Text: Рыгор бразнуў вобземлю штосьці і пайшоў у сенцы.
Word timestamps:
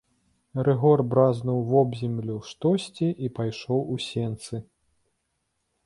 Рыгор 0.67 1.03
бразнуў 1.11 1.59
вобземлю 1.71 2.37
штосьці 2.49 3.07
і 3.27 3.31
пайшоў 3.39 3.79
у 3.97 4.03
сенцы. 4.11 4.55